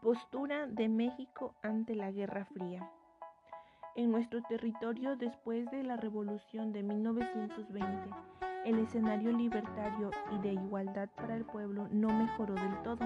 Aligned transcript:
Postura 0.00 0.66
de 0.66 0.88
México 0.88 1.54
ante 1.62 1.94
la 1.94 2.10
Guerra 2.10 2.46
Fría. 2.46 2.90
En 3.94 4.10
nuestro 4.10 4.42
territorio, 4.42 5.16
después 5.16 5.70
de 5.70 5.82
la 5.82 5.96
Revolución 5.96 6.72
de 6.72 6.82
1920, 6.82 8.10
el 8.64 8.78
escenario 8.78 9.32
libertario 9.32 10.10
y 10.32 10.38
de 10.38 10.54
igualdad 10.54 11.10
para 11.14 11.36
el 11.36 11.44
pueblo 11.44 11.88
no 11.90 12.08
mejoró 12.08 12.54
del 12.54 12.82
todo, 12.84 13.04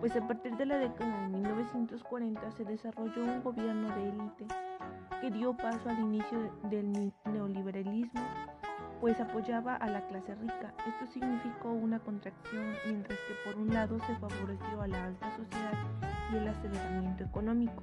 pues 0.00 0.14
a 0.14 0.26
partir 0.26 0.54
de 0.58 0.66
la 0.66 0.76
década 0.76 1.22
de 1.22 1.28
1940 1.38 2.50
se 2.50 2.64
desarrolló 2.64 3.24
un 3.24 3.42
gobierno 3.42 3.88
de 3.96 4.08
élite 4.10 4.46
que 5.22 5.30
dio 5.30 5.56
paso 5.56 5.88
al 5.88 6.00
inicio 6.00 6.52
del 6.64 7.12
neoliberalismo, 7.24 8.20
pues 9.04 9.20
apoyaba 9.20 9.76
a 9.76 9.86
la 9.90 10.00
clase 10.06 10.34
rica. 10.36 10.72
Esto 10.86 11.06
significó 11.12 11.68
una 11.68 11.98
contracción, 11.98 12.72
mientras 12.86 13.18
que 13.18 13.34
por 13.44 13.60
un 13.60 13.74
lado 13.74 13.98
se 14.06 14.16
favoreció 14.16 14.80
a 14.80 14.88
la 14.88 15.04
alta 15.04 15.30
sociedad 15.36 15.74
y 16.32 16.36
el 16.36 16.48
aceleramiento 16.48 17.22
económico. 17.24 17.82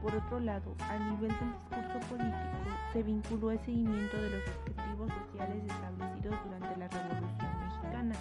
Por 0.00 0.16
otro 0.16 0.40
lado, 0.40 0.74
a 0.88 0.96
nivel 0.96 1.28
del 1.28 1.52
discurso 1.52 2.08
político, 2.08 2.56
se 2.94 3.02
vinculó 3.02 3.50
el 3.50 3.58
seguimiento 3.58 4.16
de 4.16 4.30
los 4.30 4.42
objetivos 4.48 5.12
sociales 5.12 5.64
establecidos 5.66 6.34
durante 6.46 6.76
la 6.78 6.88
Revolución 6.88 7.50
Mexicana. 7.60 8.14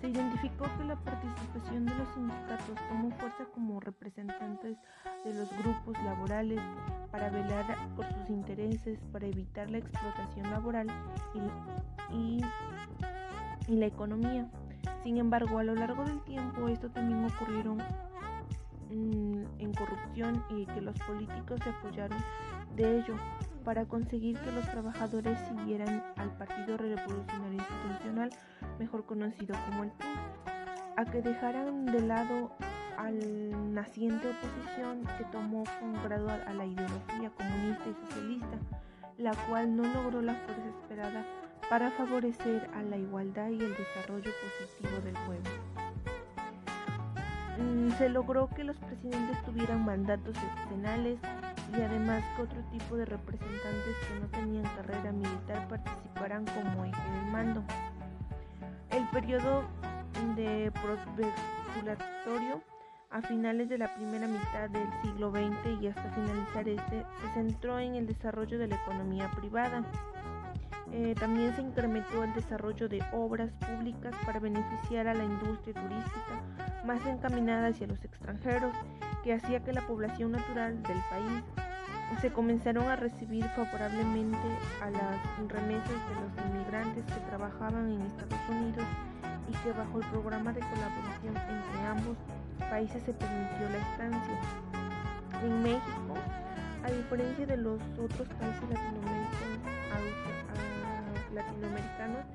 Se 0.00 0.08
identificó 0.10 0.66
que 0.78 0.84
la 0.84 0.94
participación 0.94 1.86
de 1.86 1.94
los 1.96 2.08
sindicatos 2.14 2.78
tomó 2.88 3.10
fuerza 3.18 3.46
como 3.52 3.80
representantes 3.80 4.76
de 5.24 5.34
los 5.34 5.50
grupos 5.58 6.00
laborales 6.04 6.60
para 7.12 7.30
velar 7.30 7.64
por 7.94 8.06
sus 8.12 8.30
intereses, 8.30 8.98
para 9.12 9.26
evitar 9.26 9.70
la 9.70 9.78
explotación 9.78 10.50
laboral 10.50 10.88
y, 12.10 12.40
la 13.68 13.86
economía. 13.86 14.50
Sin 15.04 15.18
embargo, 15.18 15.58
a 15.58 15.64
lo 15.64 15.76
largo 15.76 16.04
del 16.04 16.20
tiempo 16.24 16.68
esto 16.68 16.90
también 16.90 17.24
ocurrieron 17.24 17.78
Mm, 18.92 19.44
en 19.58 19.72
corrupción 19.72 20.44
y 20.50 20.66
que 20.66 20.82
los 20.82 20.98
políticos 20.98 21.60
se 21.64 21.70
apoyaron 21.70 22.18
de 22.76 22.98
ello 22.98 23.14
para 23.64 23.86
conseguir 23.86 24.36
que 24.38 24.52
los 24.52 24.66
trabajadores 24.66 25.38
siguieran 25.48 26.04
al 26.16 26.36
Partido 26.36 26.76
Revolucionario 26.76 27.58
Institucional, 27.58 28.30
mejor 28.78 29.06
conocido 29.06 29.56
como 29.66 29.84
el 29.84 29.92
PRI, 29.92 30.08
a 30.98 31.04
que 31.06 31.22
dejaran 31.22 31.86
de 31.86 32.00
lado 32.00 32.50
al 33.02 33.74
naciente 33.74 34.28
oposición 34.28 35.04
que 35.18 35.24
tomó 35.32 35.64
con 35.80 35.92
grado 36.04 36.30
a 36.30 36.52
la 36.52 36.64
ideología 36.64 37.30
comunista 37.36 37.84
y 37.88 38.06
socialista, 38.06 38.58
la 39.18 39.32
cual 39.48 39.76
no 39.76 39.82
logró 39.82 40.22
la 40.22 40.34
fuerza 40.34 40.68
esperada 40.68 41.24
para 41.68 41.90
favorecer 41.92 42.70
a 42.74 42.82
la 42.82 42.96
igualdad 42.96 43.48
y 43.48 43.60
el 43.60 43.74
desarrollo 43.76 44.30
positivo 44.40 45.00
del 45.04 45.14
pueblo. 45.26 45.50
Mm, 47.58 47.90
se 47.98 48.08
logró 48.08 48.48
que 48.48 48.64
los 48.64 48.76
presidentes 48.76 49.42
tuvieran 49.44 49.84
mandatos 49.84 50.36
excepcionales 50.36 51.18
y 51.76 51.80
además 51.80 52.22
que 52.36 52.42
otro 52.42 52.60
tipo 52.70 52.96
de 52.96 53.04
representantes 53.04 53.96
que 54.06 54.20
no 54.20 54.26
tenían 54.28 54.64
carrera 54.76 55.12
militar 55.12 55.68
participaran 55.68 56.44
como 56.46 56.84
eje 56.84 57.10
del 57.10 57.32
mando. 57.32 57.62
El 58.90 59.08
periodo 59.08 59.64
de 60.36 60.70
postulatorio 60.72 62.62
a 63.12 63.20
finales 63.22 63.68
de 63.68 63.78
la 63.78 63.94
primera 63.94 64.26
mitad 64.26 64.70
del 64.70 64.88
siglo 65.02 65.30
XX 65.30 65.82
y 65.82 65.88
hasta 65.88 66.10
finalizar 66.10 66.68
este 66.68 67.04
se 67.20 67.34
centró 67.34 67.78
en 67.78 67.94
el 67.94 68.06
desarrollo 68.06 68.58
de 68.58 68.68
la 68.68 68.76
economía 68.76 69.30
privada. 69.30 69.84
Eh, 70.92 71.14
también 71.18 71.54
se 71.54 71.62
incrementó 71.62 72.24
el 72.24 72.34
desarrollo 72.34 72.88
de 72.88 73.02
obras 73.12 73.50
públicas 73.52 74.14
para 74.26 74.40
beneficiar 74.40 75.08
a 75.08 75.14
la 75.14 75.24
industria 75.24 75.74
turística 75.74 76.42
más 76.84 77.04
encaminada 77.06 77.68
hacia 77.68 77.86
los 77.86 78.02
extranjeros, 78.04 78.74
que 79.22 79.34
hacía 79.34 79.60
que 79.60 79.72
la 79.72 79.86
población 79.86 80.32
natural 80.32 80.82
del 80.82 80.98
país 81.08 81.42
se 82.20 82.30
comenzaron 82.30 82.88
a 82.88 82.96
recibir 82.96 83.44
favorablemente 83.56 84.36
a 84.82 84.90
las 84.90 85.48
remesas 85.48 85.88
de 85.88 86.14
los 86.20 86.46
inmigrantes 86.50 87.04
que 87.06 87.20
trabajaban 87.28 87.90
en 87.90 88.02
Estados 88.02 88.48
Unidos 88.50 88.84
y 89.48 89.52
que 89.64 89.72
bajo 89.72 90.00
el 90.00 90.06
programa 90.08 90.52
de 90.52 90.60
colaboración 90.60 91.36
entre 91.36 91.86
ambos 91.86 92.16
países 92.70 93.02
se 93.02 93.12
permitió 93.12 93.68
la 93.68 93.78
estancia. 93.78 94.40
En 95.42 95.62
México, 95.62 96.14
a 96.84 96.90
diferencia 96.90 97.46
de 97.46 97.56
los 97.56 97.80
otros 97.98 98.28
países 98.28 98.62
latinoamericanos, 101.32 102.26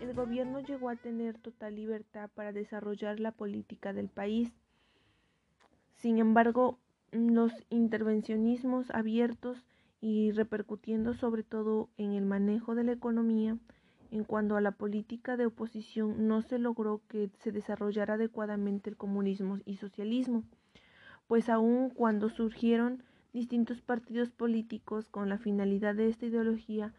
el 0.00 0.14
gobierno 0.14 0.60
llegó 0.60 0.88
a 0.88 0.96
tener 0.96 1.38
total 1.38 1.74
libertad 1.74 2.30
para 2.34 2.52
desarrollar 2.52 3.20
la 3.20 3.32
política 3.32 3.92
del 3.92 4.08
país. 4.08 4.52
Sin 5.94 6.18
embargo, 6.18 6.78
los 7.10 7.52
intervencionismos 7.70 8.90
abiertos 8.90 9.64
y 10.00 10.32
repercutiendo 10.32 11.14
sobre 11.14 11.42
todo 11.42 11.88
en 11.96 12.12
el 12.12 12.26
manejo 12.26 12.74
de 12.74 12.84
la 12.84 12.92
economía, 12.92 13.56
en 14.16 14.24
cuanto 14.24 14.56
a 14.56 14.62
la 14.62 14.72
política 14.72 15.36
de 15.36 15.44
oposición, 15.44 16.26
no 16.26 16.40
se 16.40 16.58
logró 16.58 17.02
que 17.06 17.30
se 17.38 17.52
desarrollara 17.52 18.14
adecuadamente 18.14 18.88
el 18.88 18.96
comunismo 18.96 19.58
y 19.66 19.76
socialismo, 19.76 20.42
pues 21.28 21.50
aun 21.50 21.90
cuando 21.90 22.30
surgieron 22.30 23.02
distintos 23.34 23.82
partidos 23.82 24.30
políticos 24.30 25.06
con 25.10 25.28
la 25.28 25.36
finalidad 25.36 25.94
de 25.94 26.08
esta 26.08 26.24
ideología, 26.24 26.94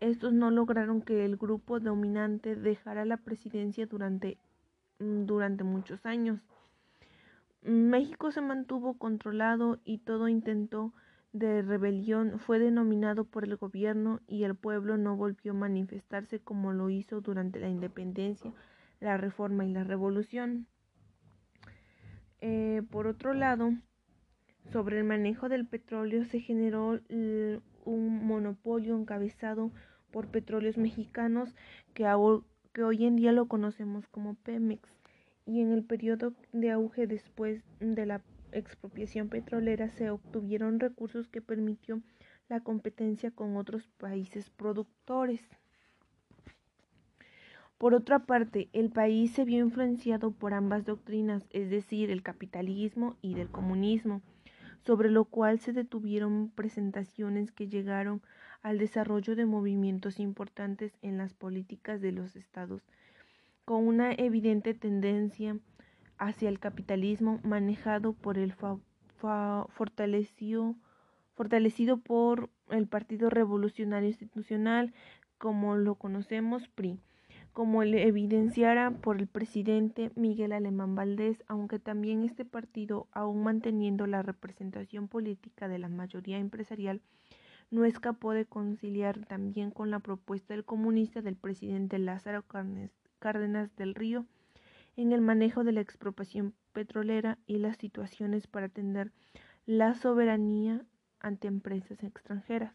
estos 0.00 0.32
no 0.32 0.50
lograron 0.50 1.02
que 1.02 1.26
el 1.26 1.36
grupo 1.36 1.78
dominante 1.78 2.56
dejara 2.56 3.04
la 3.04 3.18
presidencia 3.18 3.86
durante, 3.86 4.38
mm, 4.98 5.26
durante 5.26 5.64
muchos 5.64 6.06
años. 6.06 6.40
México 7.62 8.32
se 8.32 8.40
mantuvo 8.40 8.94
controlado 8.94 9.78
y 9.84 9.98
todo 9.98 10.28
intento 10.28 10.94
de 11.32 11.62
rebelión 11.62 12.38
fue 12.38 12.58
denominado 12.58 13.24
por 13.24 13.44
el 13.44 13.56
gobierno 13.56 14.20
y 14.26 14.44
el 14.44 14.54
pueblo 14.54 14.98
no 14.98 15.16
volvió 15.16 15.52
a 15.52 15.56
manifestarse 15.56 16.40
como 16.40 16.72
lo 16.72 16.90
hizo 16.90 17.20
durante 17.20 17.58
la 17.58 17.68
independencia, 17.68 18.52
la 19.00 19.16
reforma 19.16 19.64
y 19.64 19.72
la 19.72 19.84
revolución. 19.84 20.66
Eh, 22.40 22.82
por 22.90 23.06
otro 23.06 23.32
lado, 23.32 23.72
sobre 24.72 24.98
el 24.98 25.04
manejo 25.04 25.48
del 25.48 25.66
petróleo 25.66 26.24
se 26.24 26.40
generó 26.40 27.00
un 27.84 28.26
monopolio 28.26 28.96
encabezado 28.96 29.70
por 30.10 30.28
petróleos 30.28 30.76
mexicanos 30.76 31.54
que, 31.94 32.04
que 32.72 32.82
hoy 32.82 33.06
en 33.06 33.16
día 33.16 33.32
lo 33.32 33.46
conocemos 33.46 34.06
como 34.08 34.34
Pemex 34.34 34.88
y 35.46 35.60
en 35.60 35.72
el 35.72 35.84
periodo 35.84 36.34
de 36.52 36.70
auge 36.70 37.06
después 37.06 37.62
de 37.80 38.06
la 38.06 38.22
expropiación 38.52 39.28
petrolera 39.28 39.90
se 39.90 40.10
obtuvieron 40.10 40.80
recursos 40.80 41.28
que 41.28 41.40
permitió 41.40 42.02
la 42.48 42.60
competencia 42.60 43.30
con 43.30 43.56
otros 43.56 43.88
países 43.98 44.50
productores. 44.50 45.40
Por 47.78 47.94
otra 47.94 48.20
parte, 48.20 48.68
el 48.72 48.90
país 48.90 49.32
se 49.32 49.44
vio 49.44 49.58
influenciado 49.58 50.30
por 50.30 50.54
ambas 50.54 50.84
doctrinas, 50.84 51.44
es 51.50 51.68
decir, 51.68 52.10
el 52.10 52.22
capitalismo 52.22 53.16
y 53.22 53.34
del 53.34 53.48
comunismo, 53.48 54.22
sobre 54.82 55.10
lo 55.10 55.24
cual 55.24 55.58
se 55.58 55.72
detuvieron 55.72 56.50
presentaciones 56.50 57.50
que 57.50 57.68
llegaron 57.68 58.22
al 58.62 58.78
desarrollo 58.78 59.34
de 59.34 59.46
movimientos 59.46 60.20
importantes 60.20 60.92
en 61.02 61.18
las 61.18 61.34
políticas 61.34 62.00
de 62.00 62.12
los 62.12 62.36
estados, 62.36 62.82
con 63.64 63.86
una 63.86 64.12
evidente 64.12 64.74
tendencia 64.74 65.56
hacia 66.22 66.48
el 66.48 66.60
capitalismo 66.60 67.40
manejado 67.42 68.12
por 68.12 68.38
el 68.38 68.54
fortalecido, 69.68 70.76
fortalecido 71.34 71.96
por 71.96 72.48
el 72.70 72.86
Partido 72.86 73.28
Revolucionario 73.28 74.08
Institucional, 74.08 74.94
como 75.38 75.74
lo 75.76 75.96
conocemos, 75.96 76.68
PRI, 76.68 77.00
como 77.52 77.82
le 77.82 78.06
evidenciara 78.06 78.92
por 78.92 79.18
el 79.18 79.26
presidente 79.26 80.12
Miguel 80.14 80.52
Alemán 80.52 80.94
Valdés, 80.94 81.42
aunque 81.48 81.80
también 81.80 82.22
este 82.22 82.44
partido, 82.44 83.08
aún 83.10 83.42
manteniendo 83.42 84.06
la 84.06 84.22
representación 84.22 85.08
política 85.08 85.66
de 85.66 85.80
la 85.80 85.88
mayoría 85.88 86.38
empresarial, 86.38 87.00
no 87.72 87.84
escapó 87.84 88.32
de 88.32 88.44
conciliar 88.44 89.26
también 89.26 89.72
con 89.72 89.90
la 89.90 89.98
propuesta 89.98 90.54
del 90.54 90.64
comunista 90.64 91.20
del 91.20 91.34
presidente 91.34 91.98
Lázaro 91.98 92.44
Cárdenas 93.18 93.74
del 93.76 93.96
Río 93.96 94.24
en 94.96 95.12
el 95.12 95.20
manejo 95.20 95.64
de 95.64 95.72
la 95.72 95.80
expropiación 95.80 96.54
petrolera 96.72 97.38
y 97.46 97.58
las 97.58 97.76
situaciones 97.76 98.46
para 98.46 98.66
atender 98.66 99.12
la 99.66 99.94
soberanía 99.94 100.84
ante 101.20 101.48
empresas 101.48 102.02
extranjeras. 102.02 102.74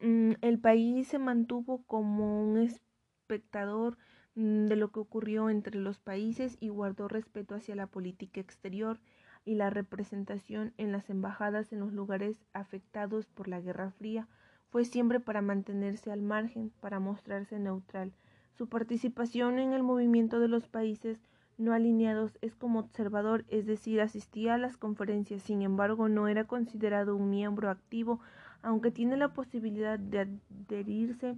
Mm, 0.00 0.32
el 0.42 0.58
país 0.58 1.08
se 1.08 1.18
mantuvo 1.18 1.82
como 1.84 2.42
un 2.42 2.58
espectador 2.58 3.98
mm, 4.34 4.66
de 4.66 4.76
lo 4.76 4.92
que 4.92 5.00
ocurrió 5.00 5.50
entre 5.50 5.76
los 5.76 5.98
países 5.98 6.56
y 6.60 6.68
guardó 6.68 7.08
respeto 7.08 7.54
hacia 7.54 7.74
la 7.74 7.86
política 7.86 8.40
exterior 8.40 9.00
y 9.44 9.54
la 9.54 9.70
representación 9.70 10.74
en 10.76 10.92
las 10.92 11.10
embajadas 11.10 11.72
en 11.72 11.80
los 11.80 11.92
lugares 11.92 12.44
afectados 12.52 13.26
por 13.26 13.48
la 13.48 13.60
Guerra 13.60 13.90
Fría 13.90 14.28
fue 14.70 14.84
siempre 14.84 15.20
para 15.20 15.40
mantenerse 15.42 16.12
al 16.12 16.20
margen, 16.22 16.70
para 16.80 17.00
mostrarse 17.00 17.58
neutral. 17.58 18.12
Su 18.58 18.68
participación 18.68 19.60
en 19.60 19.72
el 19.72 19.84
movimiento 19.84 20.40
de 20.40 20.48
los 20.48 20.66
países 20.66 21.20
no 21.58 21.72
alineados 21.72 22.36
es 22.40 22.56
como 22.56 22.80
observador, 22.80 23.44
es 23.46 23.66
decir, 23.66 24.00
asistía 24.00 24.54
a 24.54 24.58
las 24.58 24.76
conferencias, 24.76 25.42
sin 25.42 25.62
embargo 25.62 26.08
no 26.08 26.26
era 26.26 26.42
considerado 26.42 27.14
un 27.14 27.30
miembro 27.30 27.70
activo, 27.70 28.18
aunque 28.62 28.90
tiene 28.90 29.16
la 29.16 29.32
posibilidad 29.32 29.96
de 29.96 30.40
adherirse 30.66 31.36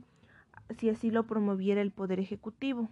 si 0.79 0.89
así 0.89 1.11
lo 1.11 1.27
promoviera 1.27 1.83
el 1.83 1.91
Poder 1.91 2.21
Ejecutivo. 2.21 2.89